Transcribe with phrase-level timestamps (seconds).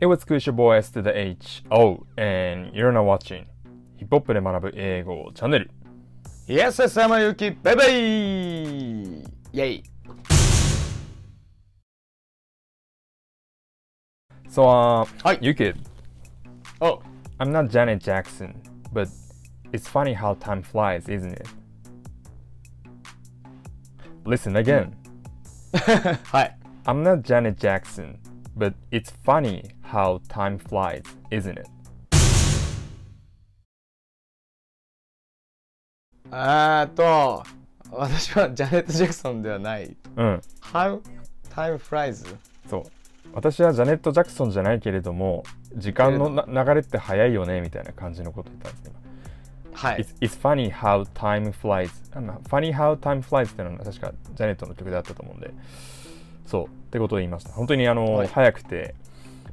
[0.00, 3.46] It was Kush Boy S to the H O and you're now watching
[3.96, 5.70] ヒップホップで学ぶ英語チャンネル
[6.46, 9.82] Yes, yes, 山ゆき、バイバイイェイ
[14.48, 15.38] So, uh, はい。
[15.42, 15.76] you kid,
[16.80, 17.00] お
[17.38, 18.54] I'm not Janet Jackson,
[18.92, 19.08] but
[19.72, 21.46] it's funny how time flies, isn't it?
[24.24, 24.92] Listen again.
[26.30, 26.58] はい。
[26.84, 28.18] I'm not Janet Jackson,
[28.56, 31.68] but it's funny how time flies, isn't it?
[36.28, 37.44] えーっと、
[37.92, 39.96] 私はジャネット・ジャクソンではない。
[40.16, 40.42] うん。
[40.60, 41.00] How
[41.50, 42.36] time flies?
[42.68, 42.82] そう。
[43.32, 45.44] 私はジャネット・ジャクソンじゃないけれども、
[45.76, 48.92] 時間のな流れって早いよねみたいな感じのこと言ったんですね。
[49.72, 49.98] はい。
[49.98, 51.90] It's, it's funny how time flies.
[52.16, 55.52] あの funny how time flies っていうのは確かジャネットの曲であったと思うんで、
[56.46, 56.64] そう。
[56.64, 57.52] ってことを言いました。
[57.52, 58.94] 本当にあの、はい早くて、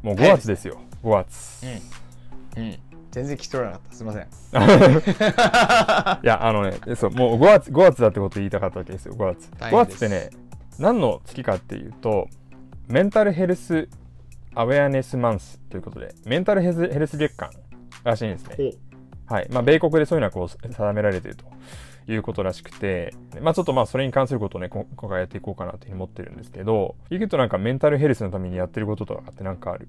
[0.02, 0.80] もう5早い月ですよ。
[1.04, 1.66] 5月。
[2.58, 2.78] うん。
[3.12, 3.96] 全然聞き取れなかった。
[3.96, 4.24] すいません。
[6.24, 9.50] いや、あのね、そう、もう5月、5月だってことを言いたかったわけですよ、5月。
[9.52, 10.30] 5大変です月ってね、
[10.80, 12.28] 何の月かっていうと、
[12.88, 13.88] メンタルヘルス
[14.56, 17.50] アウェアネスマンスということで、メンタルヘルスヘルス月間
[18.04, 18.74] らしいんですね。
[19.26, 19.48] はい。
[19.52, 21.46] まあ、米国でそういうのはこう定められていると
[22.08, 29.88] いうことらしくて、まあ、ちょっとまあ、それに関することをね、こ今回やっていこうかなというふうに思ってるんですけど、ゆきとなんかメンタルヘルスのためにやってることとかってなんかある？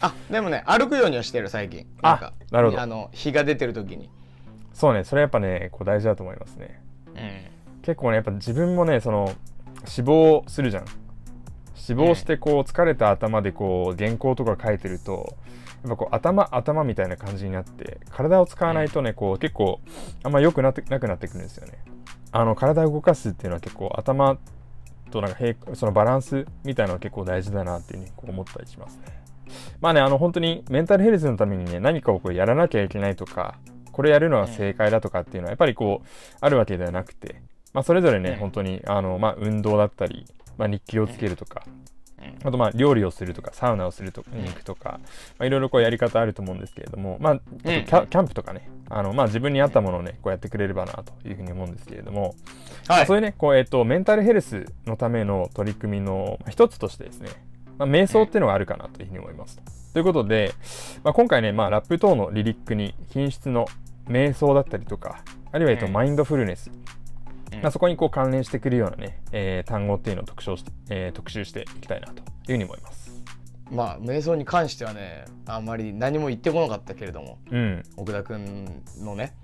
[0.00, 1.86] あ、でもね、歩くようにはしてる、最近。
[2.02, 4.10] あんかなるほどあの、日が出てる時に。
[4.72, 6.82] そうね、それやっぱね、こう大事だと思いますね。
[7.06, 7.58] うん。
[7.80, 9.32] 結構ねやっぱ自分もねその
[9.86, 10.84] 死亡するじゃん
[11.74, 15.34] 死亡してこう疲れた頭でこう原稿とか書いてると
[15.82, 19.80] やっぱこう頭頭みたいな感じになって体を使わないとねこう結構
[20.22, 21.78] あんま良くなってなくなってくるんですよね。
[22.32, 24.38] あの体を動かすっていうのは結構頭
[25.10, 29.02] となんか平そのバランスみたいなのは結構大事だなっていうふうにこう思ったりしますね。
[29.80, 33.58] まあねあの本当にメンタルヘルスのためにね何かをこうやらなきゃいけないとか
[33.92, 36.06] これやるのは正解だとかっていうのはやっぱりこう
[36.40, 37.40] あるわけではなくて
[37.72, 40.26] まあ、それぞれね、うん本当にあの、まあ、運動だったり、
[40.56, 41.97] まあ、日記をつけるとか、うん
[42.44, 45.00] あとまあ料理をするとかサウナをするとかに行くとか、
[45.38, 48.68] まあ、いろいろこうやり方あると思うんですけれども、まあ、キャキャンプとかね。
[48.90, 52.34] あの、まあ、自分に合ったものをねこうやってくれればなというふうに思うんですけれども、
[52.86, 53.06] はい。
[53.06, 57.30] そういうねこう、えっとメンタルヘルスのための取り組みのまあ一つとしてですね、
[57.78, 59.56] まあ、瞑想っていうのがあるかなというふうに思います。
[59.56, 59.62] と。
[59.94, 60.52] ということで、
[61.04, 63.66] まあ、今回ね、まあ、ラップ等のリリックに品質の
[64.08, 65.92] 瞑想だったりとかあるいは、えっとうん。
[65.92, 66.97] マインドフルネスうん
[67.62, 73.08] まあ、そこにこう関連してくるようなね、えー単語っていうのを特集して、えー特集していきたいなというふうに思います。
[73.70, 77.82] まあ、瞑想に関してはね、あんまり何も言ってこなかったけれども、うん。
[77.96, 79.34] 奥田くんのね、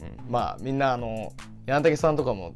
[0.00, 1.32] うん、まあみんなあの
[1.66, 2.54] 柳竹さんとかも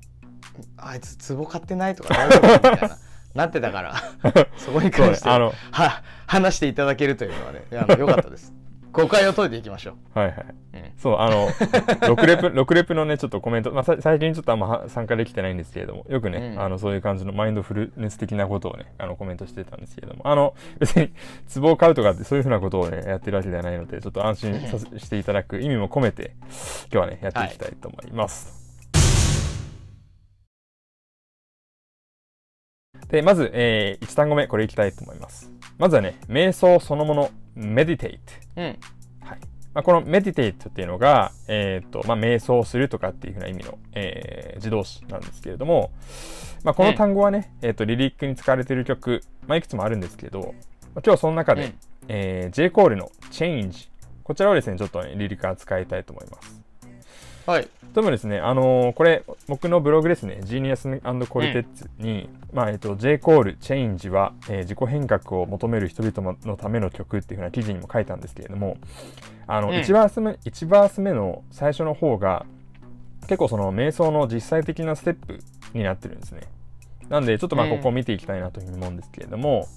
[0.76, 2.98] あいつ壺買ってないとか大丈夫みたいな
[3.34, 3.94] なってたから
[4.56, 8.53] そこに関してあのは話していただけるというのはねあのよかったです
[8.94, 10.37] 誤解を解いていきましょはいはい。
[10.38, 10.44] う、
[10.75, 11.49] うんそう、あの、
[12.15, 21.12] 6レプ、6レプのね、ちょっとコメント、まあ、さ最近ちょっとあんまは参加できてないんですけれども、よくね、うんあの、そういう感じのマインドフルネス的なことをね、あの、コメントしてたんですけれども、あの、 別に、
[21.60, 26.37] 壺を買うとかってそういうふうなことをね、やってるわけではないので、ちょっと安心させしていただく 意味も込めて、
[26.93, 28.62] 今日はね、やっていきたいと思います。
[33.09, 35.53] で、まず、え1単語目、これいきたいと思います。
[35.78, 38.44] まずはね、瞑想そのもの、meditate。
[38.56, 38.78] うんはい
[39.75, 45.91] まあ、この meditate っていうのが、えーとまあ、瞑想するとかっていうふうな意味の、えー自動詞なんですけれども、
[46.62, 50.53] まあ、この単語はね、えーとリリックに使われている曲、まあ、いくつもあるんですけど、まあ、
[50.94, 51.75] 今日はその中で、うん
[52.09, 52.70] えー J.
[52.70, 53.88] コールの Change
[54.22, 56.63] こちらをですねちょっと、ね、リリック扱いたいと思います。
[57.47, 60.88] はいともですね、あのーこれ、僕のブログですね、Genius c
[61.31, 63.19] o l t e t に、まあ、えっと、J.
[63.19, 68.78] コール、Change は、えー自己変革を求める人々のための曲っていうふうな記事にも書いたんですけれども、
[69.47, 72.47] あの、うん1バース目、1バース目の最初の方が、
[73.28, 75.38] 結構その瞑想の実際的なステップ
[75.72, 76.43] になってるんですね。
[77.09, 79.69] なんで、ちょっとまあ、うんここを見ていきたいなというふうに思うんですけれども、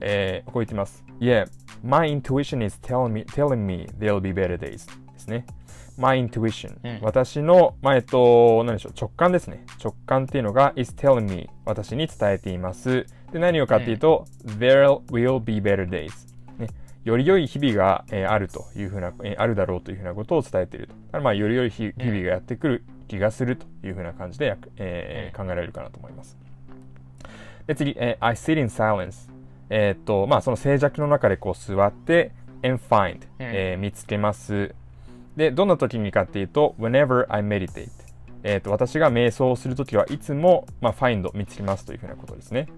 [0.00, 1.04] えーこう言っています。
[1.20, 1.46] Yeah,
[1.84, 5.44] my intuition is telling me, telling me there'll be better days ですね。
[6.00, 9.64] My intuition、うん私の、まあ、えっと、何でしょう、直感ですね。
[9.82, 13.06] 直感っていうのが is telling me 私に伝えています。
[13.32, 14.24] で、何をかっていうと、
[14.58, 16.10] there will be better days、
[16.58, 16.68] ね。
[17.04, 21.20] より良い日々が、えーあるというふうな、えーあるだろうというふうなことを伝えていると。
[21.20, 26.36] まあ、より良い日日々がやってくる気がするというふうな感じで、えー考えられるかなと思います。
[27.66, 29.30] で、次、えー I sit in silence。
[29.68, 32.32] えーっと、まあ、その静寂の中でこう座って、
[32.64, 34.74] and find、えー見つけます。
[35.36, 37.88] で、どんな時にかっていうと、whenever I meditate。
[38.42, 42.68] えーっと、私が瞑想をするときはいつも、まあ、find 見つけますというふうなことですね。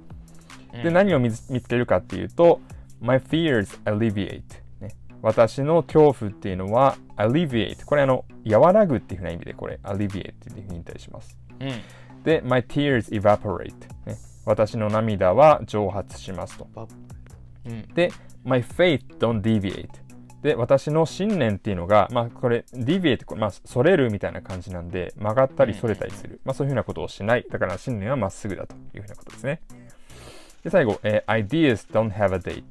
[0.83, 2.61] で、何を見つけるかっていうと、
[3.01, 4.43] My fears alleviate、
[4.81, 4.95] ね。
[5.23, 7.85] 私の恐怖っていうのは alleviate。
[7.85, 11.37] これあの、和らぐっていうふうな意味で、これ alleviate っていうふうに言ったりします。
[11.61, 11.73] うん
[12.25, 13.75] で、My tears evaporate、
[14.07, 14.17] ね。
[14.45, 16.69] 私の涙は蒸発しますと。
[16.75, 16.87] バ
[17.67, 18.13] うんで、
[18.45, 19.89] My faith don't deviate。
[20.43, 26.41] で、私の信念っていうのが、まあ、これ、deviate、これまあ、それるみたいな感じなんで、曲がったりそれたりする。
[26.45, 27.47] まあ、そういうふうなことをしない。
[27.49, 29.61] だから、信念はまっすぐだというふうなことですね。
[30.65, 32.63] で、最後、えー ideas don't have a date。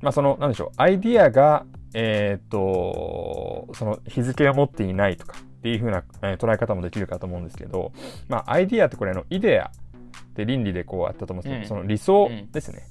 [0.00, 7.92] まあ、その、なんでしょう、アイディアが、えーっと、その日付を持っていないとかっていうふうな、えー捉え方もできるかと思うんですけど、
[8.28, 12.82] まあ、アイディアってこれあの、イデアって倫理でこうあったと思うんですけど、うんその理想ですね。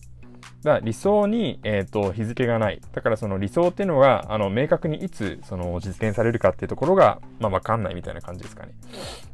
[0.65, 2.81] だから理想に、えー、と日付がない。
[2.91, 8.73] だからその理想っていうのがあの明確にいつその実現されるかっていうところが、まあ、わかんないみたいな感じですかね。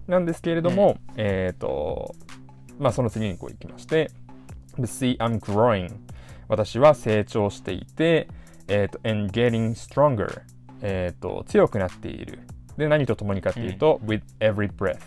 [0.10, 2.13] なんですけれども、えっ、と、
[2.80, 4.12] まあその次にこういきまして、
[4.78, 5.94] See, I'm growing.
[6.50, 8.28] 私は成長していて、
[8.68, 10.42] えっ、と、and getting stronger.
[10.81, 12.39] えっ、と、強くなっている。
[12.75, 15.00] で、何と共にかっていうと、with every breath.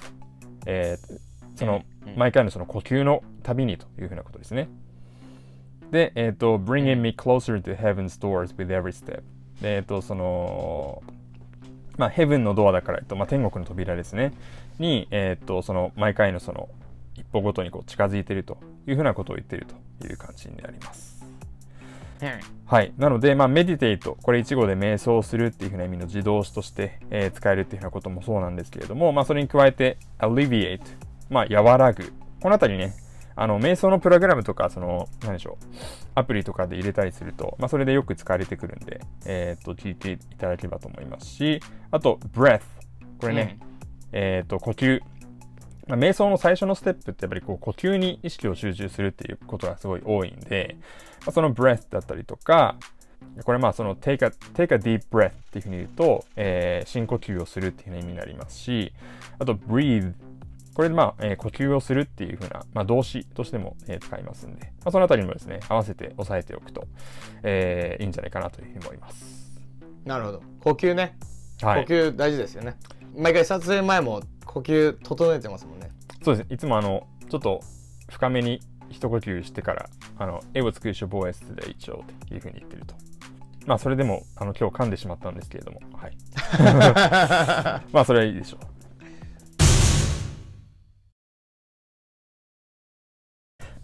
[0.65, 4.69] えーその、うん毎回のその呼吸のたびにというふうなことですね。
[5.95, 9.23] で、えっ、と、bringing me closer to heaven's doors with every step。
[9.63, 11.05] で、えっ、と、その、
[11.97, 14.33] まあ、ヘブンのドアだから、えっとまあ、天国の扉ですね。
[14.81, 16.69] に、えっ、と、その、毎回のその、
[17.15, 18.59] 一歩ごとにこう近づいていると
[18.89, 19.67] いうふうなことを言っている
[20.01, 21.25] という感じになります。
[22.67, 22.93] はい。
[22.99, 30.81] なので、まあ、メディテイト、これ一語で瞑想するっていうふうな意味の自動詞として、えー使えるっていうふうなこともそうなんですけれども、まあ、それに加えて、alleviate、
[31.31, 32.13] まあ、和らぐ。
[32.41, 32.95] このあたりね、
[33.37, 35.67] あの、瞑想のプログラムとか、その、何でしょう、
[36.15, 41.61] アプリとかで入れたりすると、まあ、それでよく使われてくるんで、えーっと、聞いていただければと思いますし、
[41.91, 42.63] あと、breath。
[43.19, 43.59] これね、
[44.13, 45.01] えーっと、呼吸。
[45.87, 50.79] まあ、瞑想の最初のステップってやっぱりこう呼吸に意識を集中するっていうことがすごい多いんで、
[51.27, 52.77] まあ、その breath だったりとか、
[53.45, 58.93] これまあその take a, take a deep breath っていうふうに言うと、えー深呼吸をするっていう意味になりますし、
[59.39, 60.15] あと breathe。
[60.75, 66.87] これでまあ、えー呼吸をするっていうふうな、まあ、動詞としても、えー使いますんで、まあ、そのあたりもですね、合わせて押さえておくと、
[67.43, 69.45] えーいいんじゃないかなというふうに思います。
[70.05, 71.17] なるほど呼吸ね
[71.63, 71.85] はい。
[71.87, 72.77] 呼吸大事ですよね
[73.17, 75.91] 毎回撮影前も呼吸整えてますもんね
[76.23, 76.53] そうです。
[76.55, 77.61] いつもあの、ちょっと
[78.11, 78.61] 深めに
[78.91, 79.89] 一呼吸してから、
[80.19, 82.95] あの、絵を作る処方 S で一応っていうふうに言ってると。
[83.67, 86.17] まあ、それでも、あの、今日噛んでしまったんですけれども、はい。
[87.93, 88.61] まあ、それはいいでしょう。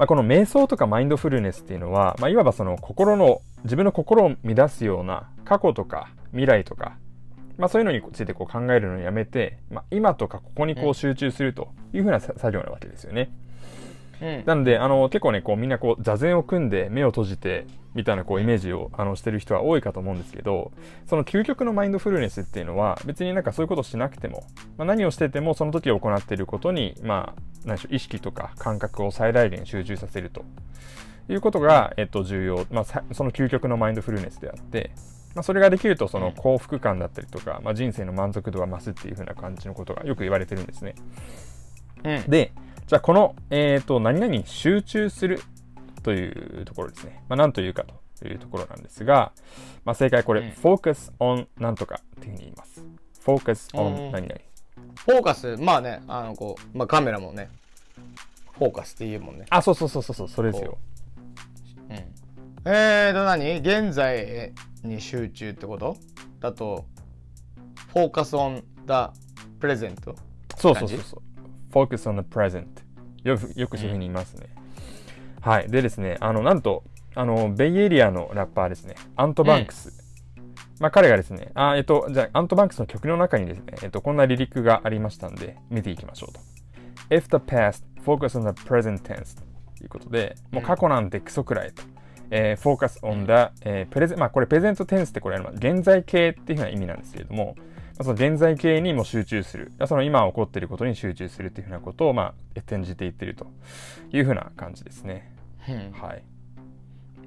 [0.01, 6.97] まあ、この瞑想とかマインドフルネスっていうのは、まあ、いわばその心の、自分の心を乱すような過去とか未来とか、
[7.59, 13.31] まあ、そういうのについてこう考えるのをやめて、まあ、今とかここにこう集中するというふうなさ作業なわけですよね。
[13.45, 13.50] うん
[14.47, 20.73] なんで、あの、結構ね、こう、みんなこう、座禅を組んで目を閉じて、みたいなこう、イメージを、あの、してる人は多いかと思うんですけど、
[21.07, 24.45] その究極のマインドフルネスっていうのは、別になんかそういうことしなくても、
[24.77, 30.45] まあ、何をしてても、その時行っていることに、まあ、何でしょう、意識とか感覚を最大限集中させると。
[31.33, 32.67] いうことが、えっと、重要。
[32.71, 34.91] まあ、さその究極のマインドフルネスであって、
[35.35, 40.95] まあ、それができると、その幸福感だったりとか、まあ、人生の満足度が増すっていう風な感じのことがよく言われてるんですね。
[42.05, 42.31] うん。
[42.31, 42.53] で、
[42.91, 45.41] じゃあこの、えっ、と、何々に集中する
[46.03, 47.23] というところですね。
[47.29, 47.85] まあ、何というか
[48.19, 49.31] というところなんですが、
[49.85, 52.85] まあ、正解これ、うん focus on なんとかっていうふうに言います。
[53.25, 54.41] focus う on ん何々。
[55.07, 57.49] フォーカスまあねあのこう、まあ、カメラもね
[58.59, 60.77] フォーカスって言うもんねあ、そうそうそうそうそう、それですよ。
[61.91, 61.97] うん
[62.65, 63.59] えーと何？
[63.59, 65.97] 現在に集中ってこと？
[66.41, 66.87] だと
[67.93, 68.93] フォーカスオン the
[69.61, 69.95] present
[70.57, 71.23] そうそうそうそう。
[71.73, 72.67] Focus on the present。
[73.25, 74.49] よく、よくそういうふうに言いますね。
[75.41, 75.69] はい。
[75.69, 76.85] でですね、あの、なんと、
[77.15, 80.01] あの、ベイエリアのラッパーですね、アント・バンクス。
[80.81, 86.41] まあ、彼がですね、あ、えっと、じゃあ、アント・バンクスの曲の中にですね、えっと、こんなリリックがありましたんで、見ていきましょうと。
[87.15, 89.37] If the past, focus on the present tense
[89.77, 91.83] ということで、もう過去なんてクソくらいと。
[92.31, 97.65] えー、focus on the、えー、プレゼン、まあこれプレゼントテンスってこれ、まあ現在形っていうふうな意味なんですけれども、まあ、
[98.03, 99.73] その現在形にも集中する。
[99.87, 103.47] その今起こっていることに集中するっていうふうなことを、まあ、転じていってると
[104.13, 105.33] いうふうな感じですね。
[105.69, 106.23] うんはい。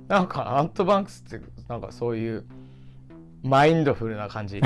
[0.08, 2.46] なんかアントバンクスってなんかそういう
[3.44, 4.62] マインドフルな感じ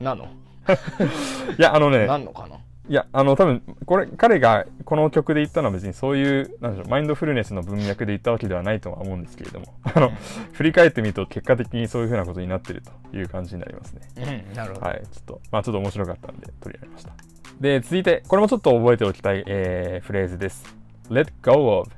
[0.00, 0.28] なの？
[1.58, 2.56] いや、あのね、なんのかな？
[2.88, 10.10] いや、あの、多分、これ、彼がこの曲で言ったのは別にそういう、なんでしょう、マインドフルネスの文脈で言ったわけではないとは思うんですけれども、あの、
[10.52, 14.00] 振り返ってみると結果的にそういうふうなことになってるという感じになりますね。
[14.16, 17.12] うんなるほど、はい、ちょっと、まあちょっと面白かったんで取り上げました。
[17.60, 20.64] で、続いて、これもちょっと覚えておきたい、えーフレーズです。
[21.10, 21.90] let go of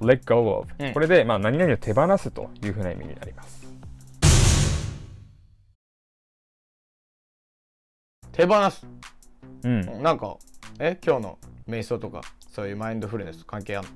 [0.00, 3.66] let go of、うんこれで、まあ、何々を手放すというふうな意味になります。
[8.32, 8.86] 手放す
[9.64, 10.02] うん。
[10.02, 10.36] なんか
[10.78, 12.20] え今日の瞑想とか
[12.50, 13.94] そういうマインドフルネスと関係あるの？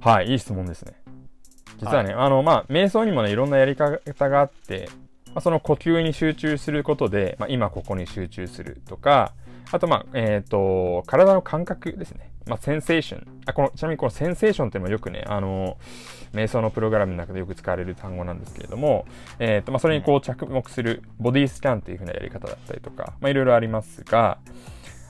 [0.00, 0.94] はい、いい質問ですね。
[1.78, 4.90] 実はね、あの、まあ、瞑想にもね、いろんなやり方があって、
[5.28, 9.32] まあ、その呼吸に集中することで、まあ、今ここに集中するとか、
[9.70, 12.30] あと、まあ、えっ、と、体の感覚ですね。
[12.50, 13.26] まあ、センセーション。
[13.46, 15.78] あ、この、ちなみにこのセンセーションっていうのもよくね、あの、
[16.34, 19.06] 瞑想のプログラムの中でよく使われる単語なんですけれども、
[19.38, 24.38] えっ、と、まあ、それにこう着目するボディスキャンっていう風なやり方だったりとか、まあ、いろいろありますが、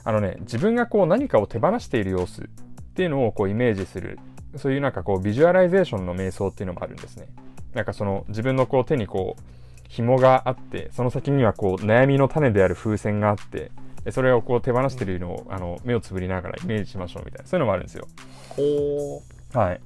[0.03, 2.45] あのね、自分がこう何かを手放している様子っ
[2.93, 4.19] ていうのをこうイメージする、
[4.55, 7.27] そういうなんかこうビジュアライゼーションの瞑想っていうのもあるんですね。
[7.73, 9.41] なんかその自分のこう手にこう
[9.87, 13.71] 紐があって、その先にはこう悩みの種である風船があって、で
[14.09, 18.07] それをこう手放しているのをあの目をつぶりながらイメージしましょうみたいな、そういうのもあるんですよ。
[18.49, 19.21] ほ
[19.53, 19.81] はい。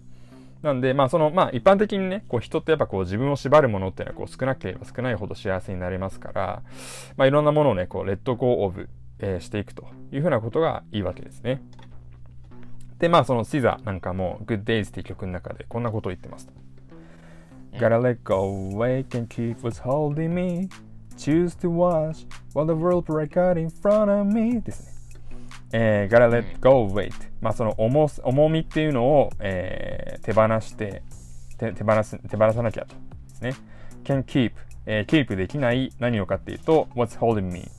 [0.65, 6.63] なんで、まあ、その、まあ、一般的にね、こう、人ってやっぱこう、自分を縛るものっていうのは、こう、少なければ少ないほど幸せになれますから、
[7.17, 11.61] まあ、いろんなものをね、こう、レッドゴーオブ、えーしていくというふうなことがいいわけですね。
[12.97, 16.53] で、まあ、その、シザなんかも、Good Days っていう曲の中で、こんなことを言ってますと。
[17.73, 20.69] Gotta let go, wake and keep what's holding me.
[21.17, 24.61] Choose to watch while the world break out in front of me.
[24.61, 24.95] ですね。
[25.71, 27.11] えー、gotta let go, wait.
[27.41, 31.03] まあその重す重みっていうのを、えー手放して
[31.57, 32.95] 手手放す手放さなきゃと
[33.29, 33.53] ですね。
[34.03, 34.53] can keep、
[34.85, 37.69] えー、キープできない何をかっていうと what's holding me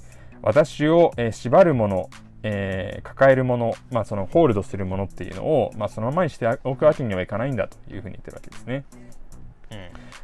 [0.42, 2.10] 私を、えー縛るもの、
[2.42, 8.84] えー抱えるもの、まあそのホールドするものっていうのを、まあそのままにしておくわけにはいかないんだというふうに言ってるわけですね。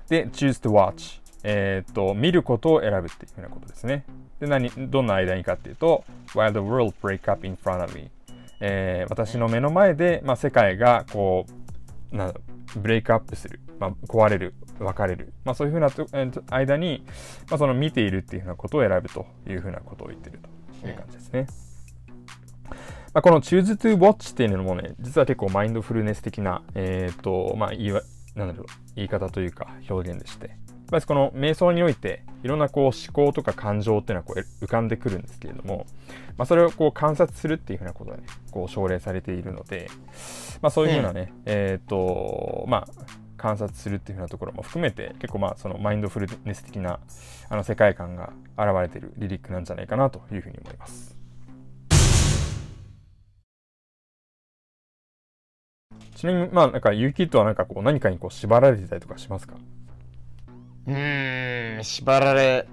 [0.09, 1.22] で、choose to watch。
[1.45, 4.05] えーっと、見ることを選ぶっていうふうなことですね。
[4.41, 8.11] で、何、どんな間にかっていうと、while the world break up in front of me。
[8.61, 11.47] えー私の目の前で、まあ、世界がこ
[12.13, 12.33] う、な
[12.77, 15.33] ブレイクアップする、まあ、壊れる、分かれる。
[15.45, 17.05] まあ、そういうふうなと、えーと間に、
[17.51, 20.39] まあ、その見ているっていうふうなことを選ぶというふうなことを言ってる
[20.81, 21.47] という感じですね。
[23.15, 28.01] まあ、この choose to watch っていうのもね、実は結構マインドフルネス的な、えっ、と、まあ、言い、
[28.35, 30.57] なんだろう、言い方というか表現でして、
[30.93, 35.87] ぱりこの瞑想において、いろんなこう思考とか感情っていうのはこう浮かんでくるんですけれども、
[36.37, 39.91] まあ、それをこう観察するっていうふうなことがね、こう奨励されているので、
[40.61, 42.89] まあ、そういうふうなね、えっ、と、まあ、
[43.39, 47.01] 観察するっていうふうなところも含めて、結構まあ、そのマインドフルネス的な
[47.49, 51.17] あの世界観が現れているリリックなんじゃないかなというふうに思います。
[56.15, 59.57] ちなみに、まあ、なんか、ユーキッドはなんかこう、何かにこう、縛られてたりとかしますか？
[60.87, 62.67] うーん縛られ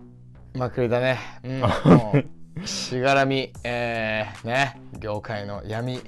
[0.54, 1.20] まくりだね。
[1.44, 3.54] うんしがらみ。
[3.64, 6.02] えー、ね業界の闇。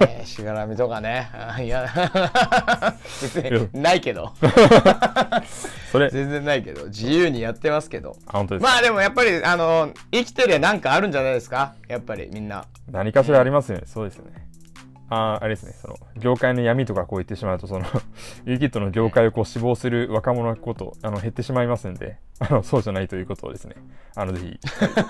[0.00, 1.30] えーしがらみとかね。
[1.32, 1.86] あいや
[3.22, 4.34] 別にないけど。
[5.90, 6.86] それ、全然ないけど。
[6.88, 8.16] 自由にやってますけど。
[8.60, 11.74] まあでもやっぱりあの生きてりゃなんかあるんじゃないですか？
[11.88, 12.66] やっぱりみんな。
[12.90, 13.84] 何かしらありますよね。
[13.86, 14.49] そうですよね。
[15.12, 17.84] あーあれですね、その、業界の闇とかこう言ってしまうと、その、
[18.46, 23.74] ユーキッドの業界をこう死亡する若者のこと、あの、減ってしまいますんで、あの、そうじゃないということをですね、
[24.14, 24.58] あの、ぜひ、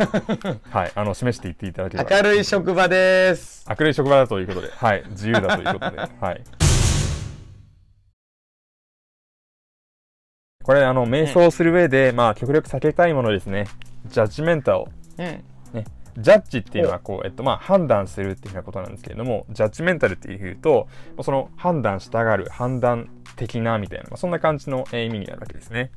[0.72, 2.16] はい、あの、示していっていただければ。
[2.16, 6.42] 明るい職場です明るい職場だということで、はい、自由だということで、 はい。
[10.64, 13.66] これ、あの、瞑想する上で、まあ、極力避けたいものですね。
[14.06, 14.84] ジャッジメンタル。
[15.18, 15.44] うん
[16.18, 20.88] ジャッジっていうのはこう、えっとまあ、判断するっていうふうなことなんですけれども、ジャッジメンタルっていうと、
[21.22, 25.90] その判断したがる、判断的なみたいな、まあ、そんな感じのえー意味になるわけですね。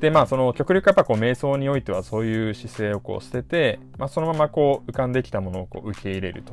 [0.00, 6.52] で、まあ、その極力やっぱこう、瞑想においてはそういう姿勢をこう捨てて、まあ、そのままこう、浮かんできたものをこう受け入れると。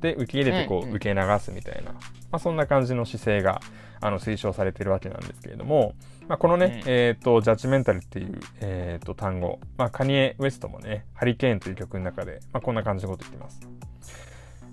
[0.00, 1.94] で、受け入れてこう、受け流すみたいな、
[2.36, 3.62] まあ、そんな感じの姿勢が、
[3.98, 5.94] あの、推奨されているわけなんですけれども、
[6.28, 13.66] まあ、このね、うんえっ、と、ジャッジメンタルっていう、えっ、と、単語、まあ、カニエ・ウエストもね、ハリケーンという曲の中で、まあ、こんな感じのこと言ってます。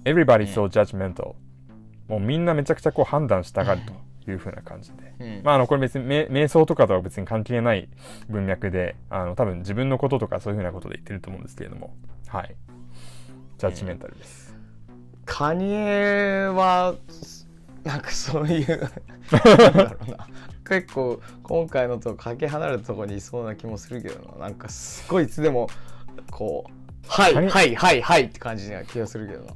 [0.04, 1.36] Everybody so judgmental.
[2.10, 3.82] もうみんなめちゃくちゃこう判断したがる
[4.26, 5.14] という風な感じで。
[5.22, 7.88] うんまあ、あの、これ別にめ瞑想とかとは別に関係ない
[8.28, 11.96] 文脈で、あの、多分自分のこととかそういう風なことで言ってると思うんですけれども、
[12.28, 12.54] はい。
[13.58, 14.54] ジャッジメンタルです。
[15.26, 16.96] カニエは
[17.84, 20.28] なんかそういうなんだろうな
[20.68, 25.70] 結構今回のとかけ離れたところにいそうな気もするけどななんかすごいいつでも
[26.32, 26.72] こう
[27.08, 29.54] 「はいはいはいはい」って感じな気がするけどな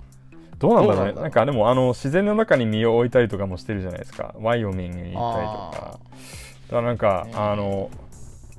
[0.59, 1.21] どうなんだろうね。
[1.21, 4.33] なんかでも、あの、自然の中に身を置いたりとかもしてるじゃないですか。
[4.39, 5.99] ワイオミングに行ったりとか。
[6.67, 7.91] だからなんか、うんあの、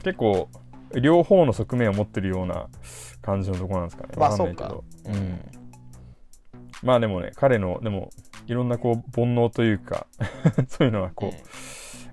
[0.04, 0.48] 結構、
[0.94, 2.68] 両方の側面を持ってるような
[3.20, 4.14] 感じのところなんですかね。
[4.16, 4.68] まあわかんないけど。
[4.68, 5.40] そうかうん。
[6.84, 8.10] まあでもね、彼の、でも、
[8.48, 10.06] いろんなこう煩悩というか
[10.68, 11.36] そういうのはこう、うん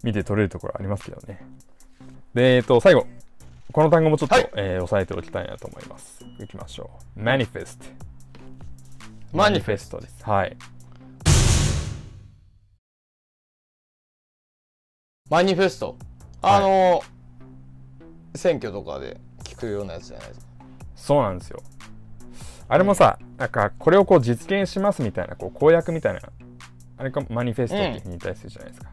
[0.05, 1.43] 見て取れるところありますけどね。
[2.35, 3.07] で、えっと、最後。
[3.73, 6.23] この単語もちょっと、はいえー押さえておきたいなと思います。
[6.39, 7.19] いきましょう。
[7.19, 7.77] manifest。
[9.33, 10.23] マニフェストです。
[10.23, 10.55] はい。
[15.27, 15.97] マニフェスト
[16.43, 17.01] あの、
[18.35, 20.45] 選挙とかで聞くようなやつじゃないですか
[20.95, 21.63] そうなんですよ。
[22.69, 26.21] あれもさ、なんか、これをこう実現しますみたいな、こう公約みたいな、
[26.97, 28.89] あれがマニフェストってに対するじゃないですか。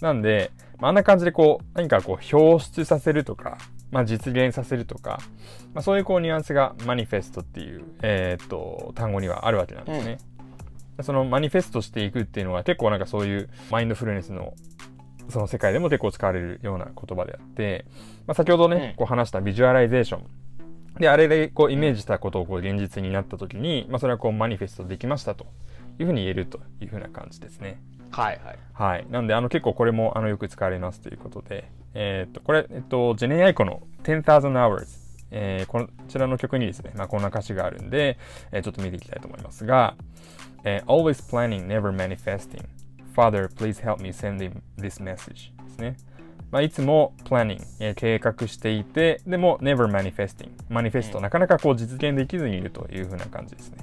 [0.00, 3.58] なんで、まあ、あんな感じでこう、何かこう表出させるとか、
[3.90, 5.20] まあ、実現させるとか、
[5.72, 10.18] まあ、そういうこうニュアンスがマニフェストっていう、えーっと、単語にはあるわけなんですね。
[11.02, 14.54] そのマニフェストしていくっていうのは結構なんかそういうマインドフルネスの
[15.28, 17.84] その世界でも結構使われるような言葉であって、
[18.26, 20.26] まあ、先ほどね、うんこう話したビジュアライゼーション。
[20.98, 25.46] で、あれでこうイメージしたことをこう現実になった時に、まあ、それはこうマニフェストできましたと
[25.98, 27.80] いうふうに言えるというふうな感じですね。
[28.10, 29.06] はいはいはい。
[29.10, 38.18] なんで、あの、結構これも、あの、よく使われますということで、えーっと、これ、えっと、ジェネアイコの10,000 hours、えーこちらの曲にですね、まあ、こんな歌詞があるんで、
[38.52, 39.96] えーちょっと見ていきたいと思いますが、
[40.62, 42.64] えー always planning, never manifesting.
[43.16, 45.96] Father, please help me send him this message ですね。
[46.50, 50.50] まあ、いつも planning、えー計画していて、でも never manifesting。
[50.68, 53.78] マニフェスト、なかなかこう実現できずにいるというふうな感じですね。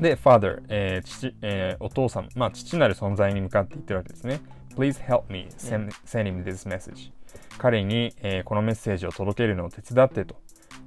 [0.00, 4.40] で、father、えー父、えーお父さん、まあ、父なる存在に向かって言ってるわけですね。
[4.76, 7.12] Please help me send,、send him this message.
[7.58, 10.36] 彼に、えーこのメッセージを届けるのを手伝ってと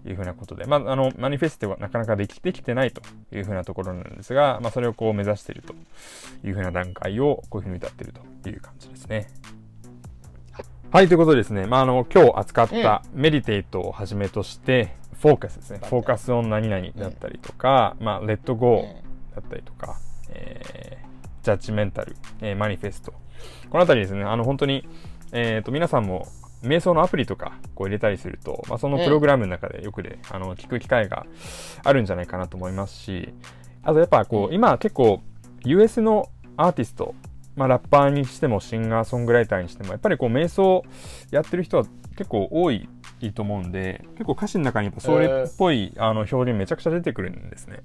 [0.05, 3.01] いうふうなことで、まあ、あの、マニフェストはなかなかできできてないと
[3.35, 5.73] いうふうなところなんですが、まあ、それをこう目指していると
[6.47, 9.27] いうふうな段階をこういうふうに歌っているという感じですね。
[10.91, 15.81] はい、ということでですね、まあ、あの、今日扱ったメディテイトをはじめとして、フォーカスですね。
[15.83, 23.13] フォーカスオン何々だったりとか、まあ、レッドゴーだったりとか、えー、ジャッジメンタル、えーマニフェスト。
[23.69, 24.87] このあたりですね、あの、本当に、
[25.31, 26.27] えっ、と、皆さんも、
[26.63, 31.25] 瞑想のアプリとかこう入れたりすると、まあ、そのプログラムの中でよくで、あの聞く機会が
[31.85, 33.33] あるんじゃないかなと思いますし
[33.81, 35.21] あとやっぱこう今結構
[35.63, 37.15] US のアーティスト、
[37.59, 40.85] まあ、ラッパーにしてもシンガーソングライターにしてもやっぱりこう瞑想
[41.29, 41.83] やってる人は
[42.15, 42.87] 結構多い
[43.35, 47.81] と思うんで結構歌詞の中にやっぱそれっぽい、あの表現めちゃくちゃ出てくるんですね。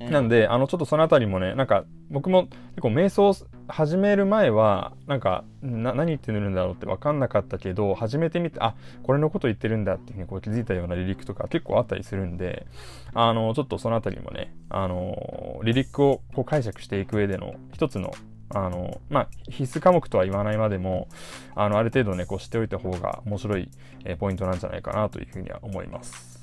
[0.00, 3.34] なんで、あの、ちょっとそのあたりもね、なんか、僕も結構瞑想
[3.66, 12.66] 始める前は、なんか、な何言ってるんだろうって分かんなかったけど、始めてみて、あ、これのこと言ってるんだっていうふうにこう気づいたようなリリックとか結構あったりするんで、
[13.12, 18.12] あの、ちょっとそのあたりもね、あの、リリックをこう解釈していく上での一つの、
[18.50, 21.08] あの、まあ、必須科目とは言わないまでも、
[21.54, 23.70] あの、ある程度ね、こう知っておいた方が面白い、
[24.04, 26.38] えーポイントなんじゃないかなというふうには思います。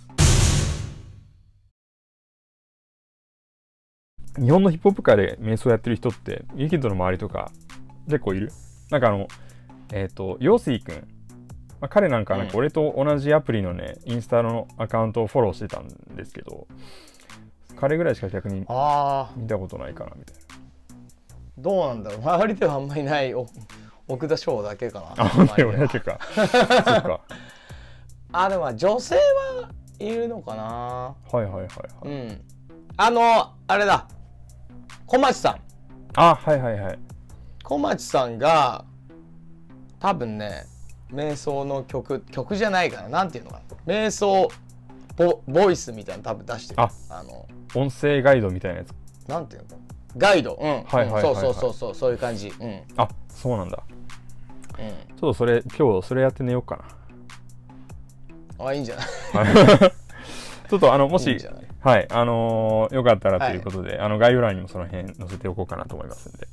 [4.38, 7.52] 日本のヒップホップ界で瞑想やってる人って、ユキッドの周りとか
[8.06, 8.52] 結構いる？
[8.92, 9.28] なんかあの、
[9.92, 10.96] えっ、と、ヨースイくん。
[11.82, 16.68] まあ、彼なんかなんかうん俺と同じアプリのね、インスタのアカウントをフォローしてたんですけど、
[17.76, 20.36] 彼ぐらいしか逆に見たことないかなみたい
[21.58, 22.22] どうなんだろう。
[22.22, 23.48] 周りではあんまりないお
[24.08, 25.16] 奥田翔だけかな。
[25.16, 25.24] な。
[25.24, 26.20] あ、本当にだけか。
[26.36, 26.48] そっ
[27.02, 27.22] か。
[28.32, 29.22] あでもまあ女性は
[30.00, 30.64] いるのかな。
[30.64, 31.68] はいはいはいはい。
[32.04, 32.42] うん。
[32.98, 34.08] あのあれだ。
[35.06, 35.60] 小町さん。
[36.16, 37.00] あ、はいはいはい。
[37.64, 38.86] 小町さんが
[40.00, 40.66] 多分ね
[41.12, 43.10] 瞑想の曲曲じゃないかな。
[43.10, 43.76] なんていうのかな。
[43.86, 44.50] 瞑想
[45.16, 46.82] ボボイスみたいなの多分出してる。
[46.82, 46.92] あ。
[47.10, 47.48] あの。
[47.74, 48.94] 音声ガイドみたいなやつ。
[49.30, 49.85] なんていうの？
[50.18, 50.54] ガイド。
[50.54, 51.22] うん、はいはいはいはい。
[51.22, 52.50] そうそうそうそうそういう感じ。
[52.60, 52.68] うん。
[52.68, 53.84] うんあ、そうなんだ。
[54.78, 56.84] ちょっとそれ、今日それやって寝ようか
[58.60, 59.54] あいいんじゃない？
[59.54, 59.62] な。
[59.62, 59.92] はい
[60.70, 61.40] ちょっとあの、もし、いい
[61.82, 66.48] はい、あのーよかったらということで、あの、概要欄にもその辺載せておこうかなと思いますんで。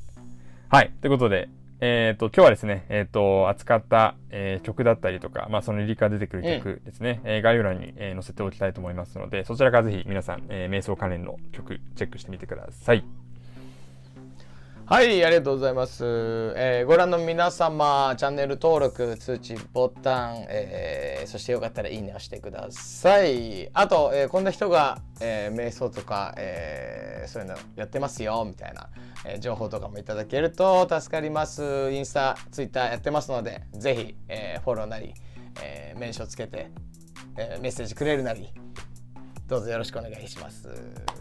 [0.68, 1.48] はい、ということで、
[1.80, 13.02] えっ、と、今日はですね、えっ、と、扱った、えー曲だったりとか、まあ、そのリリカ出てくる曲ですね、えー概要欄に、えー載せておきたいと思いますので、そちらからぜひ皆さん、えー瞑想関連の曲、チェックしてみてください。
[14.92, 16.04] はい、ありがとうございます。
[16.04, 23.70] えーご覧の皆様、チャンネル登録、通知ボタン、えーそしてよかったらいいねをしてください。
[23.72, 28.90] あと、えーこんな人が、えー瞑想とか、えそういうのやってますよ、みたいな、
[29.24, 31.90] え情報とかもいただけると助かります。
[31.90, 35.14] インスタ、ツイッターやってますので、ぜひ、えフォローなり、
[35.62, 36.70] えー、メンションつけて、
[37.38, 38.50] えメッセージくれるなり、
[39.46, 40.68] どうぞよろしくお願いします。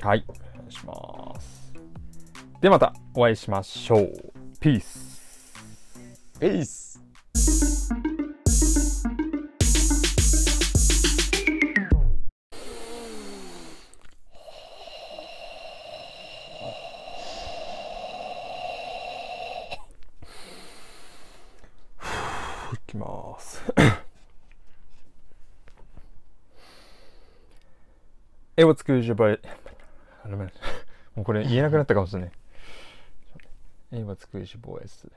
[0.02, 1.71] はい、お願いします。
[2.62, 4.34] でまたお会いしましょう。
[4.60, 5.52] ピース。
[6.40, 7.02] ピース。
[22.74, 23.64] いきます
[28.56, 29.38] 絵を作る場合
[31.16, 32.32] もうこれ言えなくなったかもしれない
[33.92, 35.08] え、を作るじボイス。